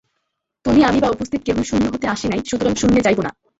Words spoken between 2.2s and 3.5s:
নাই, সুতরাং শূন্যে যাইব না।